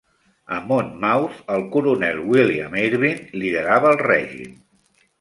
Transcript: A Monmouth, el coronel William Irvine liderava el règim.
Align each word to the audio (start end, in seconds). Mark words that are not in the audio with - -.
A 0.55 0.61
Monmouth, 0.71 1.43
el 1.57 1.67
coronel 1.77 2.23
William 2.33 2.81
Irvine 2.87 3.39
liderava 3.45 3.93
el 3.95 4.03
règim. 4.11 4.61